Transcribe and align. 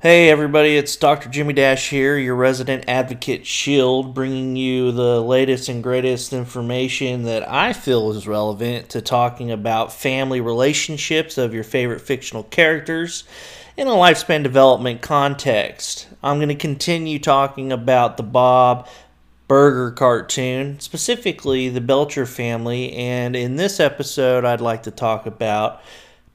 Hey 0.00 0.30
everybody, 0.30 0.78
it's 0.78 0.96
Dr. 0.96 1.28
Jimmy 1.28 1.52
Dash 1.52 1.90
here, 1.90 2.16
your 2.16 2.34
resident 2.34 2.84
advocate 2.88 3.46
shield, 3.46 4.14
bringing 4.14 4.56
you 4.56 4.90
the 4.90 5.20
latest 5.20 5.68
and 5.68 5.82
greatest 5.82 6.32
information 6.32 7.24
that 7.24 7.46
I 7.46 7.74
feel 7.74 8.10
is 8.10 8.26
relevant 8.26 8.88
to 8.90 9.02
talking 9.02 9.50
about 9.50 9.92
family 9.92 10.40
relationships 10.40 11.36
of 11.36 11.52
your 11.52 11.62
favorite 11.62 12.00
fictional 12.00 12.44
characters 12.44 13.24
in 13.76 13.86
a 13.86 13.90
lifespan 13.90 14.42
development 14.42 15.02
context. 15.02 16.08
I'm 16.22 16.38
going 16.38 16.48
to 16.48 16.54
continue 16.54 17.18
talking 17.18 17.70
about 17.70 18.16
the 18.16 18.22
Bob 18.22 18.88
Burger 19.46 19.90
cartoon, 19.90 20.80
specifically 20.80 21.68
the 21.68 21.82
Belcher 21.82 22.24
family, 22.24 22.94
and 22.94 23.36
in 23.36 23.56
this 23.56 23.78
episode, 23.78 24.46
I'd 24.46 24.62
like 24.62 24.84
to 24.84 24.90
talk 24.90 25.26
about 25.26 25.82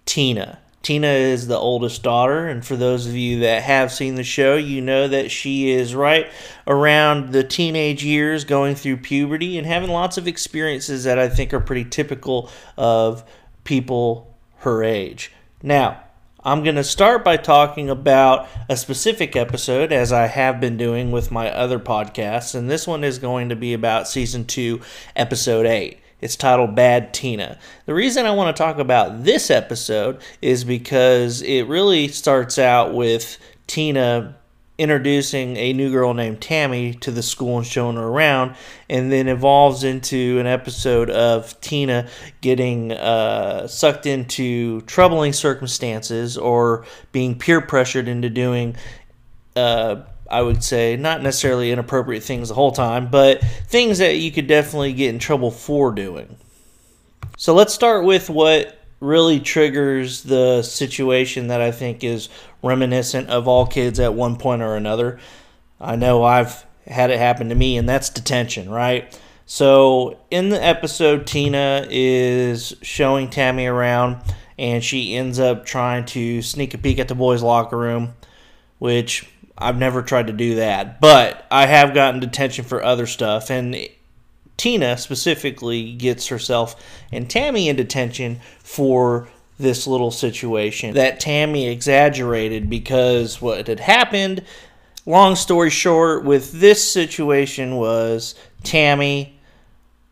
Tina. 0.10 0.58
Tina 0.82 1.06
is 1.06 1.46
the 1.46 1.60
oldest 1.60 2.02
daughter, 2.02 2.48
and 2.48 2.66
for 2.66 2.76
those 2.76 3.06
of 3.06 3.16
you 3.16 3.42
that 3.42 3.62
have 3.62 3.92
seen 3.92 4.16
the 4.16 4.24
show, 4.24 4.56
you 4.56 4.82
know 4.82 5.08
that 5.08 5.30
she 5.30 5.70
is 5.70 5.94
right 5.94 6.32
around 6.66 7.32
the 7.32 7.44
teenage 7.44 8.04
years, 8.04 8.44
going 8.44 8.74
through 8.74 8.98
puberty, 8.98 9.56
and 9.56 9.68
having 9.68 9.92
lots 9.92 10.18
of 10.18 10.28
experiences 10.28 11.04
that 11.04 11.20
I 11.20 11.30
think 11.30 11.54
are 11.54 11.60
pretty 11.60 11.86
typical 11.86 12.50
of 12.76 13.24
people 13.66 14.36
her 14.62 14.84
age. 14.84 15.32
Now, 15.62 16.04
I'm 16.44 16.64
going 16.64 16.78
to 16.78 16.84
start 16.84 17.24
by 17.24 17.38
talking 17.38 17.88
about 17.88 18.48
a 18.68 18.76
specific 18.76 19.36
episode, 19.36 19.92
as 19.92 20.12
I 20.12 20.26
have 20.26 20.60
been 20.60 20.76
doing 20.76 21.12
with 21.12 21.30
my 21.30 21.52
other 21.52 21.78
podcasts, 21.78 22.56
and 22.56 22.68
this 22.68 22.88
one 22.88 23.04
is 23.04 23.20
going 23.20 23.50
to 23.50 23.56
be 23.56 23.74
about 23.74 24.08
season 24.08 24.46
2, 24.46 24.82
episode 25.16 25.68
8. 25.68 26.00
It's 26.22 26.36
titled 26.36 26.76
Bad 26.76 27.14
Tina. 27.14 27.58
The 27.86 27.94
reason 27.94 28.26
I 28.26 28.32
want 28.32 28.56
to 28.56 28.62
talk 28.62 28.78
about 28.78 29.24
this 29.24 29.50
episode 29.50 30.22
is 30.42 30.64
because 30.64 31.42
it 31.42 31.64
really 31.64 32.08
starts 32.10 32.60
out 32.60 32.94
with 32.94 33.38
Tina 33.68 34.36
introducing 34.80 35.58
a 35.58 35.74
new 35.74 35.92
girl 35.92 36.14
named 36.14 36.42
Tammy 36.42 36.94
to 36.94 37.12
the 37.12 37.22
school 37.22 37.58
and 37.58 37.68
showing 37.68 37.98
her 37.98 38.08
around, 38.08 38.56
and 38.90 39.12
then 39.12 39.28
evolves 39.28 39.84
into 39.84 40.40
an 40.40 40.48
episode 40.48 41.10
of 41.10 41.60
Tina 41.60 42.08
getting 42.40 42.94
uh, 42.94 43.68
sucked 43.68 44.06
into 44.06 44.80
troubling 44.82 45.34
circumstances 45.34 46.38
or 46.38 46.86
being 47.12 47.38
peer 47.38 47.60
pressured 47.60 48.08
into 48.08 48.30
doing. 48.30 48.78
Uh, 49.56 49.98
I 50.30 50.42
would 50.42 50.64
say 50.64 50.96
not 50.96 51.22
necessarily 51.22 51.72
inappropriate 51.72 52.24
things 52.24 52.50
the 52.50 52.56
whole 52.56 52.72
time, 52.72 53.10
but 53.10 53.42
things 53.68 53.98
that 53.98 54.18
you 54.18 54.32
could 54.32 54.48
definitely 54.48 54.94
get 54.94 55.10
in 55.10 55.20
trouble 55.20 55.52
for 55.52 55.92
doing. 55.92 56.38
So 57.38 57.54
let's 57.54 57.74
start 57.74 58.06
with 58.06 58.30
what 58.30 58.78
really 59.00 59.40
triggers 59.40 60.24
the 60.24 60.62
situation 60.62 61.48
that 61.48 61.62
I 61.62 61.72
think 61.72 62.04
is 62.04 62.30
reminiscent 62.62 63.30
of 63.30 63.48
all 63.48 63.66
kids 63.66 64.00
at 64.00 64.14
one 64.14 64.36
point 64.36 64.62
or 64.62 64.76
another. 64.76 65.20
I 65.80 65.96
know 65.96 66.24
I've 66.24 66.66
had 66.86 67.10
it 67.10 67.18
happen 67.18 67.50
to 67.50 67.56
me, 67.56 67.78
and 67.78 67.88
that's 67.88 68.10
detention, 68.10 68.70
right? 68.70 69.18
So 69.46 70.20
in 70.30 70.50
the 70.50 70.64
episode, 70.64 71.26
Tina 71.26 71.88
is 71.90 72.76
showing 72.82 73.30
Tammy 73.30 73.66
around, 73.68 74.22
and 74.58 74.84
she 74.84 75.16
ends 75.16 75.40
up 75.40 75.66
trying 75.66 76.06
to 76.08 76.42
sneak 76.42 76.74
a 76.74 76.78
peek 76.78 77.00
at 77.00 77.08
the 77.08 77.16
boys' 77.16 77.42
locker 77.42 77.78
room, 77.78 78.14
which 78.80 79.30
I've 79.60 79.78
never 79.78 80.02
tried 80.02 80.28
to 80.28 80.34
do 80.34 80.56
that, 80.56 81.02
but 81.02 81.46
I 81.52 81.66
have 81.66 81.94
gotten 81.94 82.22
detention 82.22 82.64
for 82.64 82.82
other 82.82 83.06
stuff, 83.06 83.52
and 83.52 83.76
Tina 84.56 84.98
specifically 84.98 85.94
gets 85.94 86.28
herself 86.28 86.82
and 87.12 87.30
Tammy 87.30 87.70
in 87.70 87.76
detention 87.76 88.40
for 88.60 89.28
this 89.60 89.86
little 89.86 90.12
situation 90.12 90.94
that 90.96 91.20
Tammy 91.20 91.68
exaggerated 91.68 92.70
because 92.70 93.42
what 93.42 93.68
had 93.68 93.82
happened. 93.82 94.44
Long 95.06 95.36
story 95.36 95.70
short, 95.70 96.24
with 96.24 96.54
this 96.54 96.82
situation 96.90 97.76
was 97.76 98.36
Tammy 98.64 99.40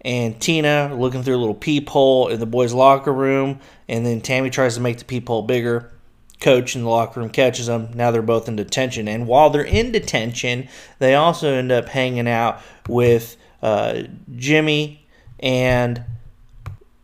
and 0.02 0.40
Tina 0.41 0.94
looking 0.94 1.24
through 1.24 1.38
a 1.38 1.40
little 1.40 1.56
peephole 1.56 2.28
in 2.28 2.40
the 2.40 2.46
boys' 2.46 2.74
locker 2.74 3.13
room, 3.13 3.59
and 3.88 4.06
then 4.06 4.22
Tammy 4.22 4.50
tries 4.50 4.75
to 4.75 4.81
make 4.81 4.97
the 4.97 5.06
peephole 5.06 5.44
bigger 5.44 5.91
coach 6.40 6.75
in 6.75 6.84
the 6.84 6.90
locker 6.90 7.20
room 7.20 7.30
catches 7.30 7.68
them. 7.68 7.90
Now 7.94 8.12
they're 8.12 8.22
both 8.22 8.48
in 8.48 8.56
detention. 8.56 9.08
And 9.08 9.28
while 9.28 9.50
they're 9.50 9.64
in 9.64 9.92
detention, 9.92 10.70
they 11.00 11.16
also 11.16 11.53
end 11.53 11.72
up 11.72 11.88
hanging 11.88 12.28
out 12.28 12.62
with 12.88 13.38
uh, 13.62 14.03
Jimmy 14.36 15.06
and 15.40 16.03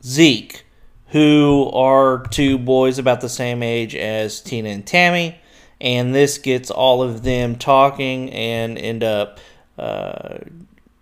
Zeke, 0.04 0.66
who 1.08 1.70
are 1.74 2.24
two 2.28 2.58
boys 2.58 3.00
about 3.00 3.22
the 3.22 3.30
same 3.30 3.64
age 3.64 3.96
as 3.96 4.42
Tina 4.42 4.70
and 4.70 4.86
Tammy. 4.86 5.40
And 5.82 6.14
this 6.14 6.38
gets 6.38 6.72
all 6.72 7.02
of 7.02 7.24
them 7.24 7.58
talking 7.58 8.32
and 8.32 8.78
end 8.78 9.04
up 9.04 9.40
uh, 9.78 10.38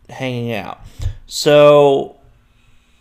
hanging 0.09 0.53
out. 0.53 0.79
So, 1.27 2.17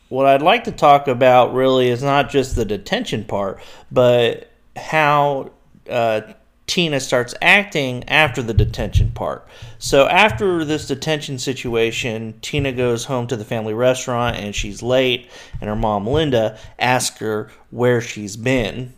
what 0.09 0.27
I'd 0.27 0.43
like 0.43 0.65
to 0.65 0.73
talk 0.73 1.09
about 1.09 1.55
really 1.55 1.89
is 1.89 2.03
not 2.03 2.31
just 2.31 2.57
the 2.57 2.65
detention 2.65 3.25
part, 3.25 3.61
but 3.91 4.50
how 4.81 5.51
uh, 5.89 6.23
Tina 6.67 7.01
starts 7.01 7.35
acting 7.43 8.09
after 8.09 8.43
the 8.43 8.55
detention 8.55 9.11
part. 9.11 9.47
So, 9.79 10.07
after 10.07 10.65
this 10.65 10.87
detention 10.87 11.39
situation, 11.39 12.39
Tina 12.43 12.73
goes 12.73 13.07
home 13.07 13.27
to 13.27 13.37
the 13.37 13.45
family 13.45 13.75
restaurant 13.75 14.37
and 14.37 14.55
she's 14.55 14.83
late, 14.83 15.29
and 15.61 15.69
her 15.69 15.77
mom, 15.77 16.07
Linda, 16.07 16.59
asks 16.79 17.19
her 17.19 17.51
where 17.71 18.01
she's 18.01 18.37
been. 18.37 18.95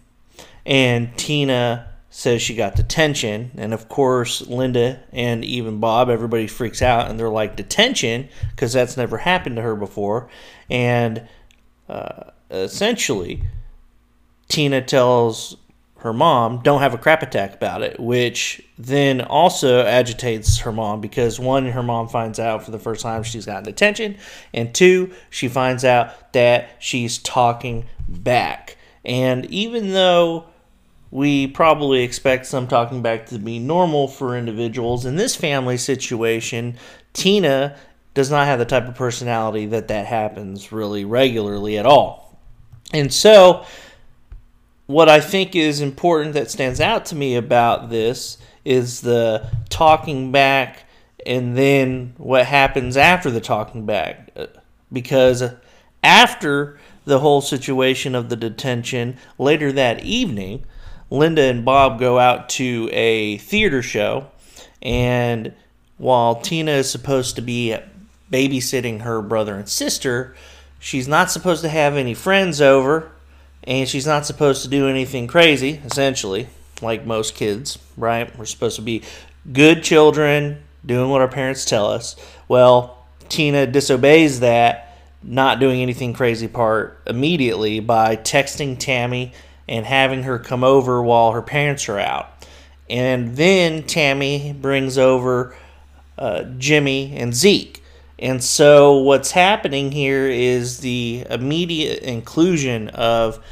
And 0.67 1.17
Tina 1.17 1.93
says 2.11 2.43
she 2.43 2.55
got 2.55 2.77
detention. 2.77 3.51
And 3.57 3.73
of 3.73 3.89
course, 3.89 4.43
Linda 4.43 5.03
and 5.13 5.43
even 5.43 5.81
Bob, 5.81 6.11
everybody 6.11 6.47
freaks 6.47 6.83
out 6.83 7.11
and 7.11 7.19
they're 7.19 7.31
like, 7.31 7.57
Detention? 7.57 8.29
Because 8.51 8.75
that's 8.75 8.99
never 8.99 9.17
happened 9.17 9.57
to 9.57 9.63
her 9.63 9.75
before. 9.75 10.29
And 10.69 11.27
uh, 11.89 12.25
essentially, 12.51 13.45
Tina 14.49 14.83
tells 14.83 15.57
her 16.03 16.13
mom 16.13 16.61
don't 16.63 16.81
have 16.81 16.95
a 16.95 16.99
crap 16.99 17.23
attack 17.23 17.55
about 17.55 17.81
it, 17.83 17.99
which 18.01 18.61
then 18.77 19.21
also 19.21 19.85
agitates 19.85 20.59
her 20.59 20.73
mom 20.73 21.01
because 21.01 21.39
one, 21.39 21.65
her 21.67 21.83
mom 21.83 22.09
finds 22.09 22.41
out 22.41 22.65
for 22.65 22.73
the 22.73 22.79
first 22.79 23.03
time 23.03 23.23
she's 23.23 23.47
gotten 23.47 23.63
detention, 23.63 24.19
and 24.53 24.75
two, 24.75 25.13
she 25.31 25.47
finds 25.47 25.85
out 25.85 26.33
that 26.33 26.71
she's 26.81 27.19
talking 27.19 27.87
back. 28.09 28.77
And 29.05 29.47
even 29.47 29.93
though 29.93 30.47
we 31.13 31.47
probably 31.47 32.03
expect 32.03 32.47
some 32.47 32.67
talking 32.67 33.01
back 33.01 33.27
to 33.27 33.39
be 33.39 33.61
normal 33.61 34.09
for 34.09 34.37
individuals, 34.37 35.07
in 35.07 35.15
this 35.15 35.37
family 35.37 35.77
situation, 35.77 36.77
Tina 37.13 37.77
does 38.15 38.29
not 38.29 38.47
have 38.47 38.59
the 38.59 38.65
type 38.65 38.89
of 38.89 38.97
personality 38.97 39.67
that 39.67 39.87
that 39.87 40.07
happens 40.07 40.73
really 40.73 41.05
regularly 41.05 41.79
at 41.79 41.87
all. 41.87 42.41
And 42.93 43.13
so, 43.13 43.65
what 44.93 45.09
I 45.09 45.21
think 45.21 45.57
is 45.57 45.81
important 45.81 46.35
that 46.35 46.51
stands 46.51 46.79
out 46.79 47.07
to 47.07 47.15
me 47.15 47.35
about 47.35 47.89
this 47.89 48.37
is 48.63 49.01
the 49.01 49.51
talking 49.71 50.31
back 50.31 50.85
and 51.25 51.57
then 51.57 52.13
what 52.19 52.45
happens 52.45 52.99
after 52.99 53.31
the 53.31 53.41
talking 53.41 53.87
back. 53.87 54.31
Because 54.93 55.45
after 56.05 56.79
the 57.07 57.21
whole 57.21 57.41
situation 57.41 58.15
of 58.15 58.29
the 58.29 58.37
detention, 58.37 59.17
later 59.39 59.73
that 59.73 60.05
evening, 60.05 60.65
Linda 61.11 61.43
and 61.43 61.65
Bob 61.65 61.99
go 61.99 62.19
out 62.19 62.51
to 62.51 62.91
a 62.93 63.39
theater 63.39 63.81
show. 63.81 64.27
And 64.83 65.55
while 65.97 66.37
Tina 66.37 66.73
is 66.73 66.91
supposed 66.91 67.37
to 67.37 67.43
be 67.43 67.75
babysitting 68.31 69.01
her 69.01 69.23
brother 69.23 69.55
and 69.55 69.69
sister, 69.69 70.37
she's 70.79 71.09
not 71.09 71.31
supposed 71.31 71.63
to 71.63 71.71
have 71.71 71.97
any 71.97 72.13
friends 72.13 72.61
over 72.61 73.11
and 73.65 73.89
she's 73.89 74.07
not 74.07 74.27
supposed 74.27 74.63
to 74.63 74.69
do 74.69 74.89
anything 74.89 75.27
crazy, 75.27 75.81
essentially, 75.85 76.49
like 76.81 77.07
most 77.07 77.35
kids, 77.35 77.79
right? 77.97 78.37
We're 78.39 78.45
supposed 78.45 78.77
to 78.77 78.83
be 78.83 79.03
good 79.53 79.83
children, 79.83 80.63
doing 80.85 81.11
what 81.11 81.21
our 81.21 81.29
parents 81.29 81.65
tell 81.65 81.87
us. 81.87 82.17
Well, 82.49 83.07
Tina 83.29 83.67
disobeys 83.67 84.41
that, 84.41 84.99
not 85.23 85.61
doing 85.61 85.81
anything 85.81 86.13
crazy 86.13 86.49
part 86.49 87.01
immediately 87.07 87.81
by 87.81 88.17
texting 88.17 88.79
Tammy 88.79 89.33
and 89.69 89.87
having 89.87 90.25
her 90.25 90.39
come 90.39 90.65
over 90.65 91.03
while 91.03 91.33
her 91.33 91.43
parents 91.43 91.89
are 91.89 91.99
out. 91.99 92.29
And 92.91 93.37
then 93.37 93.85
Tammy 93.85 94.53
brings 94.53 94.99
over 94.99 95.57
uh, 96.19 96.43
Jimmy 96.59 97.17
and 97.17 97.35
Zeke. 97.35 97.82
And 98.23 98.43
so 98.43 98.99
what's 98.99 99.33
happening 99.33 99.91
here 99.91 100.29
is 100.29 100.79
the 100.79 101.27
immediate 101.29 102.05
inclusion 102.05 102.89
of 102.91 103.45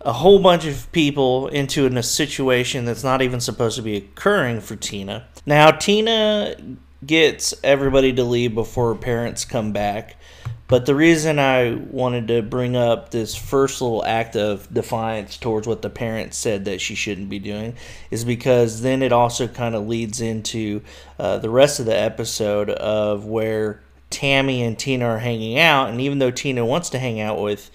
a 0.00 0.12
whole 0.12 0.40
bunch 0.40 0.66
of 0.66 0.90
people 0.90 1.46
into 1.46 1.86
a 1.86 2.02
situation 2.02 2.84
that's 2.84 3.04
not 3.04 3.22
even 3.22 3.38
supposed 3.38 3.76
to 3.76 3.82
be 3.82 3.96
occurring 3.96 4.60
for 4.60 4.74
Tina. 4.74 5.28
Now, 5.46 5.70
Tina 5.70 6.56
gets 7.06 7.54
everybody 7.62 8.12
to 8.14 8.24
leave 8.24 8.54
before 8.54 8.92
her 8.92 8.98
parents 8.98 9.44
come 9.44 9.70
back, 9.70 10.16
But 10.70 10.86
the 10.86 10.94
reason 10.94 11.40
I 11.40 11.74
wanted 11.74 12.28
to 12.28 12.42
bring 12.42 12.76
up 12.76 13.10
this 13.10 13.34
first 13.34 13.82
little 13.82 14.04
act 14.04 14.36
of 14.36 14.72
defiance 14.72 15.36
towards 15.36 15.66
what 15.66 15.82
the 15.82 15.90
parents 15.90 16.36
said 16.36 16.66
that 16.66 16.80
she 16.80 16.94
shouldn't 16.94 17.28
be 17.28 17.40
doing 17.40 17.74
is 18.12 18.24
because 18.24 18.80
then 18.80 19.02
it 19.02 19.10
also 19.10 19.48
kind 19.48 19.74
of 19.74 19.88
leads 19.88 20.20
into 20.20 20.82
uh, 21.18 21.38
the 21.38 21.50
rest 21.50 21.80
of 21.80 21.86
the 21.86 21.98
episode 21.98 22.70
of 22.70 23.24
where 23.26 23.82
Tammy 24.10 24.62
and 24.62 24.78
Tina 24.78 25.06
are 25.06 25.18
hanging 25.18 25.58
out. 25.58 25.90
And 25.90 26.00
even 26.00 26.20
though 26.20 26.30
Tina 26.30 26.64
wants 26.64 26.90
to 26.90 27.00
hang 27.00 27.20
out 27.20 27.42
with 27.42 27.68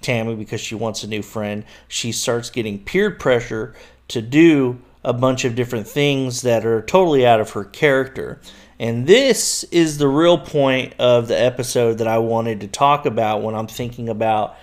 Tammy 0.00 0.36
because 0.36 0.60
she 0.60 0.76
wants 0.76 1.02
a 1.02 1.08
new 1.08 1.22
friend, 1.22 1.64
she 1.88 2.12
starts 2.12 2.50
getting 2.50 2.78
peer 2.78 3.10
pressure 3.10 3.74
to 4.06 4.22
do 4.22 4.80
a 5.02 5.12
bunch 5.12 5.44
of 5.44 5.56
different 5.56 5.88
things 5.88 6.42
that 6.42 6.64
are 6.64 6.82
totally 6.82 7.26
out 7.26 7.40
of 7.40 7.50
her 7.50 7.64
character. 7.64 8.40
And 8.78 9.06
this 9.06 9.64
is 9.64 9.98
the 9.98 10.08
real 10.08 10.38
point 10.38 10.94
of 10.98 11.28
the 11.28 11.40
episode 11.40 11.98
that 11.98 12.08
I 12.08 12.18
wanted 12.18 12.60
to 12.60 12.68
talk 12.68 13.06
about 13.06 13.42
when 13.42 13.54
I'm 13.54 13.66
thinking 13.66 14.08
about 14.08 14.56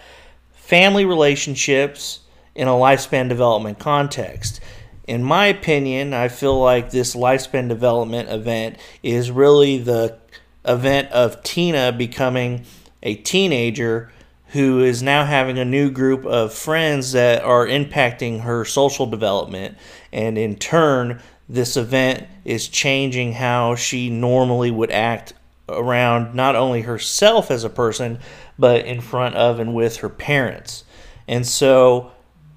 family 0.51 1.05
relationships 1.05 2.19
in 2.55 2.67
a 2.67 2.71
lifespan 2.71 3.27
development 3.27 3.79
context. 3.79 4.61
In 5.07 5.23
my 5.23 5.47
opinion, 5.47 6.13
I 6.13 6.27
feel 6.27 6.59
like 6.59 6.91
this 6.91 7.15
lifespan 7.15 7.67
development 7.67 8.29
event 8.29 8.77
is 9.01 9.31
really 9.31 9.79
the 9.79 10.17
event 10.63 11.11
of 11.11 11.43
Tina 11.43 11.91
becoming 11.91 12.65
a 13.01 13.15
teenager 13.15 14.11
who 14.53 14.83
is 14.83 15.01
now 15.01 15.25
having 15.25 15.57
a 15.57 15.65
new 15.65 15.89
group 15.89 16.25
of 16.25 16.53
friends 16.53 17.13
that 17.13 17.43
are 17.43 17.65
impacting 17.65 18.41
her 18.41 18.63
social 18.63 19.07
development. 19.07 19.75
And 20.11 20.37
in 20.37 20.55
turn, 20.55 21.21
this 21.53 21.77
event 21.77 22.25
is 22.43 22.67
changing 22.67 23.33
how 23.33 23.75
she 23.75 24.09
normally 24.09 24.71
would 24.71 24.89
act 24.89 25.33
around 25.69 26.33
not 26.33 26.55
only 26.55 26.81
herself 26.81 27.51
as 27.51 27.63
a 27.63 27.69
person, 27.69 28.17
but 28.57 28.87
in 28.87 28.99
front 28.99 29.35
of 29.35 29.59
and 29.59 29.75
with 29.75 29.97
her 29.97 30.09
parents. 30.09 30.83
And 31.27 31.45
so, 31.45 32.11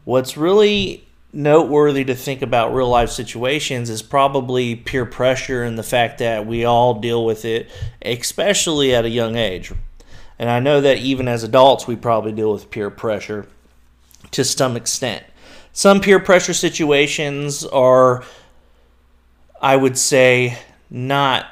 what's 0.04 0.38
really 0.38 1.06
noteworthy 1.30 2.04
to 2.04 2.14
think 2.14 2.40
about 2.40 2.72
real 2.72 2.88
life 2.88 3.10
situations 3.10 3.90
is 3.90 4.00
probably 4.00 4.74
peer 4.74 5.04
pressure 5.04 5.62
and 5.62 5.78
the 5.78 5.82
fact 5.82 6.18
that 6.18 6.46
we 6.46 6.64
all 6.64 6.98
deal 6.98 7.22
with 7.22 7.44
it, 7.44 7.70
especially 8.00 8.94
at 8.94 9.04
a 9.04 9.10
young 9.10 9.36
age. 9.36 9.72
And 10.38 10.48
I 10.48 10.58
know 10.58 10.80
that 10.80 10.98
even 10.98 11.28
as 11.28 11.44
adults, 11.44 11.86
we 11.86 11.96
probably 11.96 12.32
deal 12.32 12.50
with 12.50 12.70
peer 12.70 12.88
pressure 12.88 13.46
to 14.30 14.42
some 14.42 14.74
extent. 14.74 15.22
Some 15.74 16.00
peer 16.00 16.18
pressure 16.18 16.54
situations 16.54 17.62
are 17.66 18.24
I 19.60 19.76
would 19.76 19.96
say 19.98 20.58
not 20.90 21.46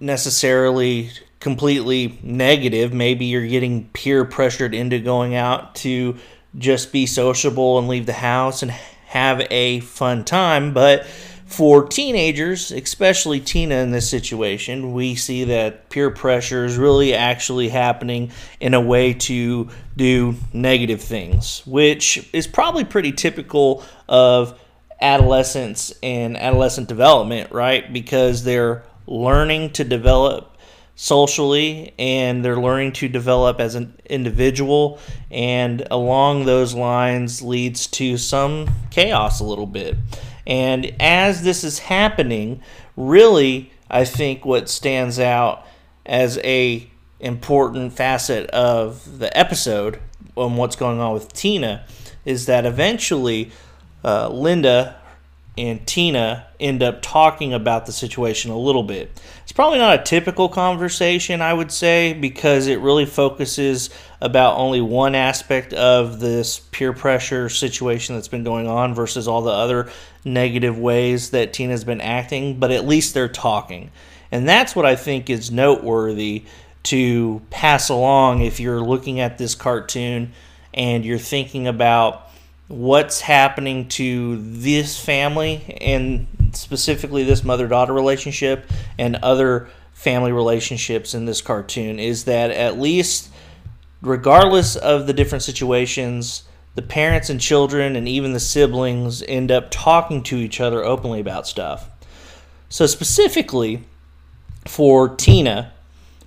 necessarily 0.00 1.10
completely 1.40 2.18
negative. 2.22 2.92
Maybe 2.92 3.26
you're 3.26 3.46
getting 3.46 3.88
peer 3.88 4.24
pressured 4.24 4.74
into 4.74 4.98
going 4.98 5.34
out 5.34 5.74
to 5.76 6.16
just 6.58 6.92
be 6.92 7.06
sociable 7.06 7.78
and 7.78 7.88
leave 7.88 8.06
the 8.06 8.12
house 8.12 8.62
and 8.62 8.70
have 8.70 9.46
a 9.50 9.80
fun 9.80 10.24
time. 10.24 10.72
But 10.72 11.06
for 11.46 11.86
teenagers, 11.86 12.72
especially 12.72 13.38
Tina 13.38 13.76
in 13.76 13.92
this 13.92 14.10
situation, 14.10 14.92
we 14.92 15.14
see 15.14 15.44
that 15.44 15.88
peer 15.90 16.10
pressure 16.10 16.64
is 16.64 16.76
really 16.76 17.14
actually 17.14 17.68
happening 17.68 18.32
in 18.58 18.74
a 18.74 18.80
way 18.80 19.14
to 19.14 19.68
do 19.96 20.34
negative 20.52 21.00
things, 21.00 21.62
which 21.64 22.28
is 22.32 22.48
probably 22.48 22.84
pretty 22.84 23.12
typical 23.12 23.84
of 24.08 24.58
adolescence 25.00 25.92
and 26.02 26.36
adolescent 26.36 26.88
development, 26.88 27.52
right? 27.52 27.92
Because 27.92 28.44
they're 28.44 28.84
learning 29.06 29.72
to 29.72 29.84
develop 29.84 30.56
socially 30.96 31.92
and 31.98 32.42
they're 32.42 32.60
learning 32.60 32.90
to 32.90 33.06
develop 33.06 33.60
as 33.60 33.74
an 33.74 33.94
individual 34.06 34.98
and 35.30 35.86
along 35.90 36.46
those 36.46 36.74
lines 36.74 37.42
leads 37.42 37.86
to 37.86 38.16
some 38.16 38.66
chaos 38.90 39.38
a 39.38 39.44
little 39.44 39.66
bit 39.66 39.94
and 40.46 40.90
as 40.98 41.42
this 41.42 41.62
is 41.62 41.80
happening 41.80 42.62
really 42.96 43.70
i 43.90 44.06
think 44.06 44.46
what 44.46 44.70
stands 44.70 45.18
out 45.18 45.66
as 46.06 46.38
a 46.38 46.88
important 47.20 47.92
facet 47.92 48.48
of 48.50 49.18
the 49.18 49.36
episode 49.36 50.00
on 50.34 50.56
what's 50.56 50.76
going 50.76 50.98
on 50.98 51.12
with 51.12 51.30
tina 51.34 51.84
is 52.24 52.46
that 52.46 52.64
eventually 52.64 53.50
uh, 54.04 54.28
Linda 54.28 54.96
and 55.58 55.86
Tina 55.86 56.46
end 56.60 56.82
up 56.82 57.00
talking 57.00 57.54
about 57.54 57.86
the 57.86 57.92
situation 57.92 58.50
a 58.50 58.58
little 58.58 58.82
bit. 58.82 59.10
It's 59.42 59.52
probably 59.52 59.78
not 59.78 60.00
a 60.00 60.02
typical 60.02 60.48
conversation, 60.48 61.40
I 61.40 61.54
would 61.54 61.72
say, 61.72 62.12
because 62.12 62.66
it 62.66 62.80
really 62.80 63.06
focuses 63.06 63.90
about 64.20 64.58
only 64.58 64.82
one 64.82 65.14
aspect 65.14 65.72
of 65.72 66.20
this 66.20 66.58
peer 66.58 66.92
pressure 66.92 67.48
situation 67.48 68.14
that's 68.14 68.28
been 68.28 68.44
going 68.44 68.66
on 68.66 68.94
versus 68.94 69.26
all 69.26 69.42
the 69.42 69.50
other 69.50 69.90
negative 70.24 70.78
ways 70.78 71.30
that 71.30 71.54
Tina's 71.54 71.84
been 71.84 72.00
acting, 72.02 72.58
but 72.58 72.70
at 72.70 72.86
least 72.86 73.14
they're 73.14 73.28
talking. 73.28 73.90
And 74.30 74.46
that's 74.46 74.76
what 74.76 74.84
I 74.84 74.96
think 74.96 75.30
is 75.30 75.50
noteworthy 75.50 76.44
to 76.84 77.40
pass 77.50 77.88
along 77.88 78.42
if 78.42 78.60
you're 78.60 78.80
looking 78.80 79.20
at 79.20 79.38
this 79.38 79.54
cartoon 79.54 80.32
and 80.74 81.04
you're 81.04 81.18
thinking 81.18 81.66
about 81.66 82.25
what's 82.68 83.20
happening 83.20 83.88
to 83.88 84.36
this 84.38 84.98
family 84.98 85.78
and 85.80 86.26
specifically 86.52 87.22
this 87.22 87.44
mother 87.44 87.68
daughter 87.68 87.92
relationship 87.92 88.68
and 88.98 89.16
other 89.16 89.68
family 89.92 90.32
relationships 90.32 91.14
in 91.14 91.26
this 91.26 91.40
cartoon 91.40 91.98
is 91.98 92.24
that 92.24 92.50
at 92.50 92.78
least 92.78 93.30
regardless 94.02 94.76
of 94.76 95.06
the 95.06 95.12
different 95.12 95.42
situations 95.42 96.42
the 96.74 96.82
parents 96.82 97.30
and 97.30 97.40
children 97.40 97.96
and 97.96 98.06
even 98.06 98.32
the 98.32 98.40
siblings 98.40 99.22
end 99.22 99.50
up 99.50 99.70
talking 99.70 100.22
to 100.22 100.36
each 100.36 100.60
other 100.60 100.84
openly 100.84 101.20
about 101.20 101.46
stuff. 101.46 101.88
So 102.68 102.84
specifically 102.86 103.84
for 104.66 105.14
tina 105.14 105.72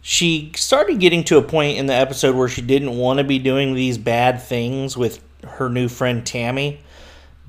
she 0.01 0.51
started 0.55 0.99
getting 0.99 1.25
to 1.25 1.37
a 1.37 1.41
point 1.41 1.77
in 1.77 1.85
the 1.85 1.93
episode 1.93 2.35
where 2.35 2.47
she 2.47 2.61
didn't 2.61 2.97
want 2.97 3.17
to 3.17 3.23
be 3.23 3.37
doing 3.37 3.73
these 3.73 3.97
bad 3.97 4.41
things 4.41 4.95
with 4.95 5.21
her 5.43 5.69
new 5.69 5.87
friend 5.87 6.25
Tammy, 6.25 6.81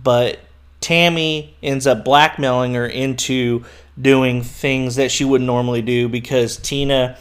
but 0.02 0.40
Tammy 0.80 1.54
ends 1.62 1.86
up 1.86 2.04
blackmailing 2.04 2.74
her 2.74 2.86
into 2.86 3.64
doing 4.00 4.42
things 4.42 4.96
that 4.96 5.10
she 5.10 5.24
wouldn't 5.24 5.46
normally 5.46 5.82
do 5.82 6.08
because 6.08 6.56
Tina, 6.56 7.18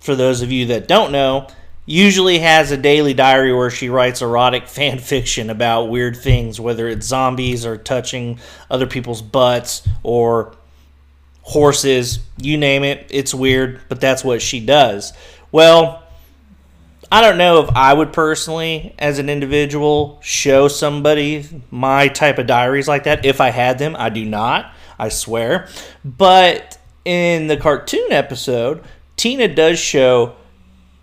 for 0.00 0.14
those 0.14 0.42
of 0.42 0.52
you 0.52 0.66
that 0.66 0.86
don't 0.86 1.12
know, 1.12 1.48
usually 1.84 2.38
has 2.38 2.70
a 2.70 2.76
daily 2.76 3.14
diary 3.14 3.52
where 3.52 3.70
she 3.70 3.88
writes 3.88 4.22
erotic 4.22 4.68
fan 4.68 4.98
fiction 4.98 5.50
about 5.50 5.86
weird 5.86 6.16
things, 6.16 6.60
whether 6.60 6.88
it's 6.88 7.06
zombies 7.06 7.66
or 7.66 7.76
touching 7.76 8.38
other 8.70 8.86
people's 8.86 9.22
butts 9.22 9.86
or 10.02 10.54
horses, 11.42 12.20
you 12.38 12.56
name 12.56 12.84
it. 12.84 13.06
It's 13.10 13.34
weird, 13.34 13.80
but 13.88 14.00
that's 14.00 14.24
what 14.24 14.40
she 14.40 14.64
does. 14.64 15.12
Well, 15.50 16.01
I 17.12 17.20
don't 17.20 17.36
know 17.36 17.60
if 17.60 17.68
I 17.76 17.92
would 17.92 18.14
personally, 18.14 18.94
as 18.98 19.18
an 19.18 19.28
individual, 19.28 20.18
show 20.22 20.66
somebody 20.66 21.46
my 21.70 22.08
type 22.08 22.38
of 22.38 22.46
diaries 22.46 22.88
like 22.88 23.04
that. 23.04 23.26
If 23.26 23.38
I 23.38 23.50
had 23.50 23.78
them, 23.78 23.94
I 23.98 24.08
do 24.08 24.24
not, 24.24 24.72
I 24.98 25.10
swear. 25.10 25.68
But 26.02 26.78
in 27.04 27.48
the 27.48 27.58
cartoon 27.58 28.12
episode, 28.12 28.82
Tina 29.18 29.46
does 29.46 29.78
show 29.78 30.36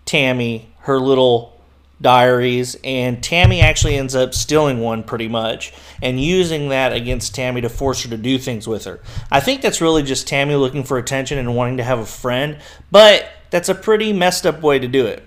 Tammy 0.04 0.68
her 0.80 0.98
little 0.98 1.56
diaries, 2.02 2.76
and 2.82 3.22
Tammy 3.22 3.60
actually 3.60 3.94
ends 3.94 4.16
up 4.16 4.34
stealing 4.34 4.80
one 4.80 5.04
pretty 5.04 5.28
much 5.28 5.72
and 6.02 6.20
using 6.20 6.70
that 6.70 6.92
against 6.92 7.36
Tammy 7.36 7.60
to 7.60 7.68
force 7.68 8.02
her 8.02 8.10
to 8.10 8.16
do 8.16 8.36
things 8.36 8.66
with 8.66 8.84
her. 8.84 8.98
I 9.30 9.38
think 9.38 9.62
that's 9.62 9.80
really 9.80 10.02
just 10.02 10.26
Tammy 10.26 10.56
looking 10.56 10.82
for 10.82 10.98
attention 10.98 11.38
and 11.38 11.54
wanting 11.54 11.76
to 11.76 11.84
have 11.84 12.00
a 12.00 12.04
friend, 12.04 12.58
but 12.90 13.28
that's 13.50 13.68
a 13.68 13.76
pretty 13.76 14.12
messed 14.12 14.44
up 14.44 14.60
way 14.60 14.80
to 14.80 14.88
do 14.88 15.06
it 15.06 15.24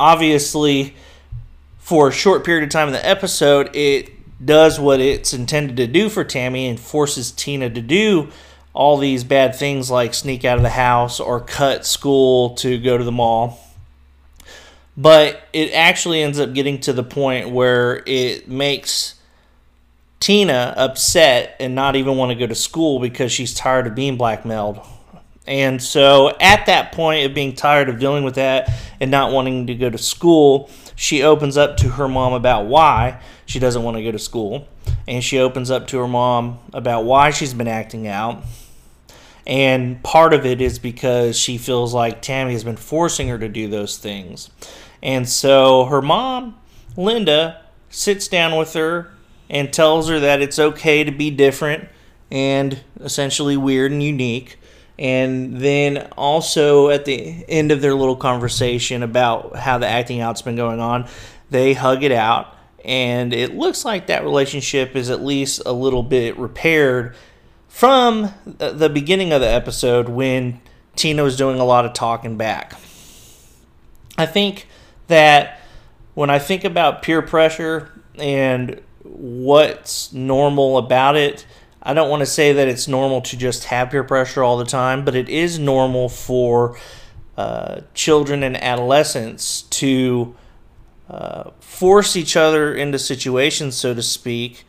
obviously, 0.00 0.94
for 1.78 2.08
a 2.08 2.12
short 2.12 2.42
period 2.42 2.64
of 2.64 2.70
time 2.70 2.88
in 2.88 2.94
the 2.94 3.06
episode, 3.06 3.70
it 3.76 4.10
does 4.44 4.80
what 4.80 4.98
it's 4.98 5.34
intended 5.34 5.76
to 5.76 5.86
do 5.86 6.08
for 6.08 6.24
Tammy 6.24 6.66
and 6.66 6.80
forces 6.80 7.30
Tina 7.30 7.68
to 7.68 7.82
do 7.82 8.30
all 8.72 8.96
these 8.96 9.24
bad 9.24 9.54
things 9.54 9.90
like 9.90 10.14
sneak 10.14 10.44
out 10.44 10.56
of 10.56 10.62
the 10.62 10.70
house 10.70 11.20
or 11.20 11.40
cut 11.40 11.84
school 11.84 12.54
to 12.54 12.78
go 12.80 12.96
to 12.96 13.04
the 13.04 13.12
mall. 13.12 13.60
But 14.96 15.42
it 15.52 15.72
actually 15.72 16.22
ends 16.22 16.40
up 16.40 16.54
getting 16.54 16.80
to 16.80 16.92
the 16.92 17.02
point 17.02 17.50
where 17.50 18.02
it 18.06 18.48
makes 18.48 19.16
Tina 20.18 20.72
upset 20.76 21.56
and 21.60 21.74
not 21.74 21.96
even 21.96 22.16
want 22.16 22.30
to 22.30 22.34
go 22.34 22.46
to 22.46 22.54
school 22.54 23.00
because 23.00 23.32
she's 23.32 23.52
tired 23.52 23.86
of 23.86 23.94
being 23.94 24.16
blackmailed 24.16 24.80
and 25.50 25.82
so 25.82 26.30
at 26.40 26.66
that 26.66 26.92
point 26.92 27.26
of 27.26 27.34
being 27.34 27.56
tired 27.56 27.88
of 27.88 27.98
dealing 27.98 28.22
with 28.22 28.36
that 28.36 28.70
and 29.00 29.10
not 29.10 29.32
wanting 29.32 29.66
to 29.66 29.74
go 29.74 29.90
to 29.90 29.98
school, 29.98 30.70
she 30.94 31.24
opens 31.24 31.56
up 31.56 31.76
to 31.78 31.88
her 31.88 32.06
mom 32.06 32.34
about 32.34 32.66
why 32.66 33.20
she 33.46 33.58
doesn't 33.58 33.82
want 33.82 33.96
to 33.96 34.02
go 34.04 34.12
to 34.12 34.18
school. 34.18 34.68
And 35.08 35.24
she 35.24 35.40
opens 35.40 35.68
up 35.68 35.88
to 35.88 35.98
her 35.98 36.06
mom 36.06 36.60
about 36.72 37.04
why 37.04 37.30
she's 37.30 37.52
been 37.52 37.66
acting 37.66 38.06
out. 38.06 38.44
And 39.44 40.00
part 40.04 40.34
of 40.34 40.46
it 40.46 40.60
is 40.60 40.78
because 40.78 41.36
she 41.36 41.58
feels 41.58 41.92
like 41.92 42.22
Tammy 42.22 42.52
has 42.52 42.62
been 42.62 42.76
forcing 42.76 43.26
her 43.26 43.38
to 43.38 43.48
do 43.48 43.66
those 43.66 43.98
things. 43.98 44.50
And 45.02 45.28
so 45.28 45.86
her 45.86 46.00
mom, 46.00 46.60
Linda, 46.96 47.60
sits 47.88 48.28
down 48.28 48.56
with 48.56 48.74
her 48.74 49.10
and 49.48 49.72
tells 49.72 50.08
her 50.08 50.20
that 50.20 50.42
it's 50.42 50.60
okay 50.60 51.02
to 51.02 51.10
be 51.10 51.32
different 51.32 51.88
and 52.30 52.78
essentially 53.00 53.56
weird 53.56 53.90
and 53.90 54.00
unique. 54.00 54.58
And 55.00 55.56
then 55.56 56.08
also 56.18 56.90
at 56.90 57.06
the 57.06 57.44
end 57.48 57.72
of 57.72 57.80
their 57.80 57.94
little 57.94 58.16
conversation 58.16 59.02
about 59.02 59.56
how 59.56 59.78
the 59.78 59.86
acting 59.86 60.20
out's 60.20 60.42
been 60.42 60.56
going 60.56 60.78
on, 60.78 61.08
they 61.48 61.72
hug 61.72 62.04
it 62.04 62.12
out. 62.12 62.54
And 62.84 63.32
it 63.32 63.54
looks 63.54 63.82
like 63.82 64.08
that 64.08 64.24
relationship 64.24 64.94
is 64.94 65.08
at 65.08 65.22
least 65.22 65.62
a 65.64 65.72
little 65.72 66.02
bit 66.02 66.36
repaired 66.36 67.16
from 67.66 68.32
the 68.44 68.90
beginning 68.90 69.32
of 69.32 69.40
the 69.40 69.48
episode 69.48 70.10
when 70.10 70.60
Tina 70.96 71.22
was 71.22 71.36
doing 71.36 71.60
a 71.60 71.64
lot 71.64 71.86
of 71.86 71.94
talking 71.94 72.36
back. 72.36 72.74
I 74.18 74.26
think 74.26 74.66
that 75.06 75.60
when 76.12 76.28
I 76.28 76.38
think 76.38 76.64
about 76.64 77.02
peer 77.02 77.22
pressure 77.22 77.90
and 78.16 78.82
what's 79.02 80.12
normal 80.12 80.76
about 80.76 81.16
it, 81.16 81.46
I 81.82 81.94
don't 81.94 82.10
want 82.10 82.20
to 82.20 82.26
say 82.26 82.52
that 82.52 82.68
it's 82.68 82.88
normal 82.88 83.22
to 83.22 83.36
just 83.36 83.64
have 83.64 83.90
peer 83.90 84.04
pressure 84.04 84.42
all 84.42 84.58
the 84.58 84.64
time, 84.64 85.04
but 85.04 85.14
it 85.14 85.28
is 85.28 85.58
normal 85.58 86.08
for 86.08 86.78
uh, 87.36 87.80
children 87.94 88.42
and 88.42 88.62
adolescents 88.62 89.62
to 89.62 90.36
uh, 91.08 91.50
force 91.60 92.16
each 92.16 92.36
other 92.36 92.74
into 92.74 92.98
situations, 92.98 93.76
so 93.76 93.94
to 93.94 94.02
speak, 94.02 94.64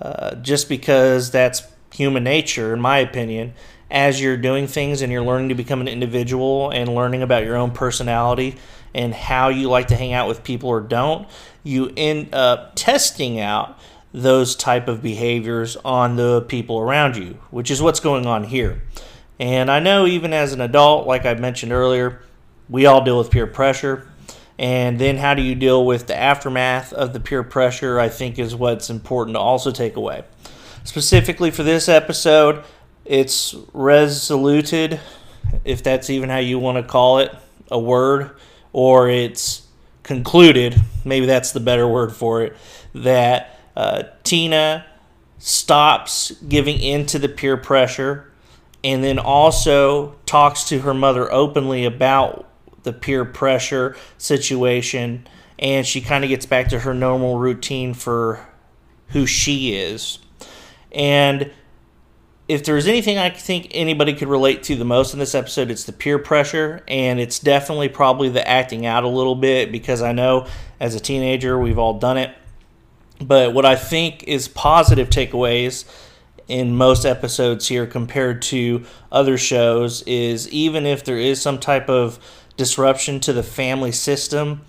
uh, 0.00 0.34
just 0.36 0.68
because 0.68 1.30
that's 1.30 1.62
human 1.92 2.24
nature, 2.24 2.72
in 2.72 2.80
my 2.80 2.98
opinion. 2.98 3.52
As 3.90 4.20
you're 4.20 4.38
doing 4.38 4.66
things 4.66 5.02
and 5.02 5.12
you're 5.12 5.22
learning 5.22 5.50
to 5.50 5.54
become 5.54 5.80
an 5.80 5.88
individual 5.88 6.70
and 6.70 6.94
learning 6.94 7.22
about 7.22 7.44
your 7.44 7.56
own 7.56 7.70
personality 7.70 8.56
and 8.94 9.14
how 9.14 9.50
you 9.50 9.68
like 9.68 9.88
to 9.88 9.96
hang 9.96 10.12
out 10.12 10.26
with 10.26 10.42
people 10.42 10.70
or 10.70 10.80
don't, 10.80 11.28
you 11.62 11.92
end 11.96 12.34
up 12.34 12.72
testing 12.74 13.38
out 13.38 13.78
those 14.14 14.54
type 14.54 14.86
of 14.86 15.02
behaviors 15.02 15.76
on 15.84 16.14
the 16.14 16.40
people 16.42 16.78
around 16.78 17.16
you, 17.16 17.36
which 17.50 17.68
is 17.68 17.82
what's 17.82 17.98
going 17.98 18.26
on 18.26 18.44
here. 18.44 18.80
And 19.40 19.68
I 19.68 19.80
know 19.80 20.06
even 20.06 20.32
as 20.32 20.52
an 20.52 20.60
adult, 20.60 21.04
like 21.04 21.26
I 21.26 21.34
mentioned 21.34 21.72
earlier, 21.72 22.22
we 22.68 22.86
all 22.86 23.04
deal 23.04 23.18
with 23.18 23.32
peer 23.32 23.48
pressure. 23.48 24.06
And 24.56 25.00
then 25.00 25.16
how 25.16 25.34
do 25.34 25.42
you 25.42 25.56
deal 25.56 25.84
with 25.84 26.06
the 26.06 26.16
aftermath 26.16 26.92
of 26.92 27.12
the 27.12 27.18
peer 27.18 27.42
pressure, 27.42 27.98
I 27.98 28.08
think 28.08 28.38
is 28.38 28.54
what's 28.54 28.88
important 28.88 29.34
to 29.34 29.40
also 29.40 29.72
take 29.72 29.96
away. 29.96 30.22
Specifically 30.84 31.50
for 31.50 31.64
this 31.64 31.88
episode, 31.88 32.62
it's 33.04 33.52
resoluted, 33.72 35.00
if 35.64 35.82
that's 35.82 36.08
even 36.08 36.28
how 36.28 36.38
you 36.38 36.60
want 36.60 36.78
to 36.78 36.84
call 36.84 37.18
it, 37.18 37.34
a 37.68 37.80
word, 37.80 38.30
or 38.72 39.08
it's 39.08 39.66
concluded, 40.04 40.80
maybe 41.04 41.26
that's 41.26 41.50
the 41.50 41.58
better 41.58 41.88
word 41.88 42.12
for 42.14 42.42
it, 42.42 42.56
that 42.94 43.53
uh, 43.76 44.04
Tina 44.22 44.86
stops 45.38 46.32
giving 46.48 46.78
in 46.80 47.06
to 47.06 47.18
the 47.18 47.28
peer 47.28 47.56
pressure 47.56 48.30
and 48.82 49.02
then 49.02 49.18
also 49.18 50.14
talks 50.26 50.64
to 50.64 50.80
her 50.80 50.94
mother 50.94 51.32
openly 51.32 51.84
about 51.84 52.48
the 52.82 52.92
peer 52.92 53.24
pressure 53.24 53.96
situation 54.18 55.26
and 55.58 55.86
she 55.86 56.00
kind 56.00 56.24
of 56.24 56.30
gets 56.30 56.46
back 56.46 56.68
to 56.68 56.80
her 56.80 56.94
normal 56.94 57.38
routine 57.38 57.94
for 57.94 58.46
who 59.08 59.26
she 59.26 59.74
is. 59.74 60.18
And 60.92 61.50
if 62.48 62.64
there's 62.64 62.86
anything 62.86 63.16
I 63.16 63.30
think 63.30 63.68
anybody 63.70 64.12
could 64.14 64.28
relate 64.28 64.62
to 64.64 64.76
the 64.76 64.84
most 64.84 65.12
in 65.12 65.18
this 65.18 65.34
episode, 65.34 65.70
it's 65.70 65.84
the 65.84 65.92
peer 65.92 66.18
pressure, 66.18 66.82
and 66.88 67.18
it's 67.18 67.38
definitely 67.38 67.88
probably 67.88 68.28
the 68.28 68.46
acting 68.46 68.84
out 68.84 69.04
a 69.04 69.08
little 69.08 69.34
bit 69.34 69.72
because 69.72 70.02
I 70.02 70.12
know 70.12 70.46
as 70.80 70.94
a 70.94 71.00
teenager 71.00 71.58
we've 71.58 71.78
all 71.78 71.98
done 71.98 72.18
it. 72.18 72.34
But 73.20 73.54
what 73.54 73.64
I 73.64 73.76
think 73.76 74.24
is 74.24 74.48
positive 74.48 75.08
takeaways 75.08 75.84
in 76.48 76.76
most 76.76 77.04
episodes 77.04 77.68
here 77.68 77.86
compared 77.86 78.42
to 78.42 78.84
other 79.10 79.38
shows 79.38 80.02
is 80.02 80.48
even 80.50 80.84
if 80.84 81.04
there 81.04 81.18
is 81.18 81.40
some 81.40 81.58
type 81.58 81.88
of 81.88 82.18
disruption 82.56 83.20
to 83.20 83.32
the 83.32 83.42
family 83.42 83.92
system, 83.92 84.62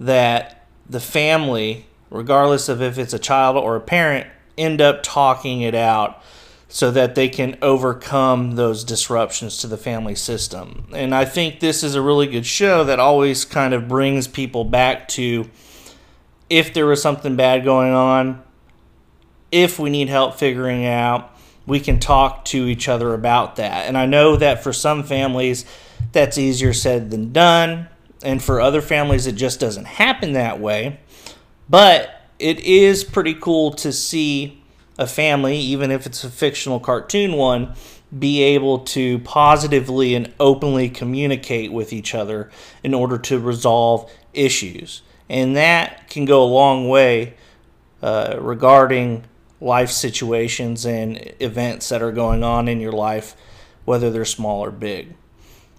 that 0.00 0.66
the 0.88 1.00
family, 1.00 1.86
regardless 2.10 2.68
of 2.68 2.82
if 2.82 2.98
it's 2.98 3.12
a 3.14 3.18
child 3.18 3.56
or 3.56 3.76
a 3.76 3.80
parent, 3.80 4.26
end 4.58 4.80
up 4.80 5.02
talking 5.02 5.60
it 5.60 5.74
out 5.74 6.22
so 6.68 6.90
that 6.90 7.14
they 7.14 7.28
can 7.28 7.56
overcome 7.62 8.56
those 8.56 8.82
disruptions 8.82 9.58
to 9.58 9.66
the 9.68 9.76
family 9.76 10.14
system. 10.14 10.86
And 10.92 11.14
I 11.14 11.24
think 11.24 11.60
this 11.60 11.84
is 11.84 11.94
a 11.94 12.02
really 12.02 12.26
good 12.26 12.46
show 12.46 12.82
that 12.84 12.98
always 12.98 13.44
kind 13.44 13.72
of 13.72 13.86
brings 13.86 14.26
people 14.26 14.64
back 14.64 15.06
to 15.10 15.48
if 16.50 16.74
there 16.74 16.86
was 16.86 17.00
something 17.00 17.36
bad 17.36 17.64
going 17.64 17.92
on, 17.92 18.42
if 19.50 19.78
we 19.78 19.90
need 19.90 20.08
help 20.08 20.34
figuring 20.34 20.84
out, 20.84 21.30
we 21.66 21.80
can 21.80 21.98
talk 21.98 22.44
to 22.46 22.66
each 22.66 22.88
other 22.88 23.14
about 23.14 23.56
that. 23.56 23.86
And 23.86 23.96
I 23.96 24.06
know 24.06 24.36
that 24.36 24.62
for 24.62 24.72
some 24.72 25.02
families, 25.02 25.64
that's 26.12 26.36
easier 26.36 26.72
said 26.72 27.10
than 27.10 27.32
done. 27.32 27.88
And 28.22 28.42
for 28.42 28.60
other 28.60 28.80
families, 28.80 29.26
it 29.26 29.34
just 29.34 29.60
doesn't 29.60 29.86
happen 29.86 30.32
that 30.32 30.60
way. 30.60 31.00
But 31.68 32.10
it 32.38 32.60
is 32.60 33.04
pretty 33.04 33.34
cool 33.34 33.72
to 33.72 33.92
see 33.92 34.62
a 34.98 35.06
family, 35.06 35.56
even 35.58 35.90
if 35.90 36.06
it's 36.06 36.24
a 36.24 36.30
fictional 36.30 36.80
cartoon 36.80 37.32
one, 37.32 37.74
be 38.16 38.42
able 38.42 38.80
to 38.80 39.18
positively 39.20 40.14
and 40.14 40.32
openly 40.38 40.88
communicate 40.88 41.72
with 41.72 41.92
each 41.92 42.14
other 42.14 42.50
in 42.82 42.94
order 42.94 43.18
to 43.18 43.38
resolve 43.38 44.10
issues 44.32 45.02
and 45.28 45.56
that 45.56 46.08
can 46.08 46.24
go 46.24 46.42
a 46.42 46.46
long 46.46 46.88
way 46.88 47.34
uh, 48.02 48.36
regarding 48.40 49.24
life 49.60 49.90
situations 49.90 50.84
and 50.84 51.32
events 51.40 51.88
that 51.88 52.02
are 52.02 52.12
going 52.12 52.44
on 52.44 52.68
in 52.68 52.80
your 52.80 52.92
life, 52.92 53.34
whether 53.84 54.10
they're 54.10 54.24
small 54.24 54.62
or 54.62 54.70
big. 54.70 55.14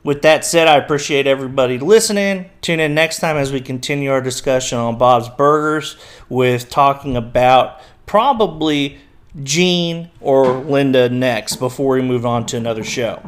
With 0.03 0.21
that 0.21 0.45
said, 0.45 0.67
I 0.67 0.77
appreciate 0.77 1.25
everybody 1.25 1.79
listening. 1.79 2.49
Tune 2.61 2.79
in 2.79 2.93
next 2.93 3.19
time 3.19 3.37
as 3.37 3.51
we 3.51 3.59
continue 3.59 4.11
our 4.11 4.21
discussion 4.21 4.77
on 4.77 4.97
Bob's 4.97 5.29
Burgers 5.29 5.97
with 6.29 6.69
talking 6.69 7.17
about 7.17 7.79
probably 8.05 8.99
Gene 9.43 10.11
or 10.21 10.59
Linda 10.59 11.09
next 11.09 11.55
before 11.57 11.95
we 11.95 12.01
move 12.01 12.25
on 12.25 12.45
to 12.47 12.57
another 12.57 12.83
show. 12.83 13.21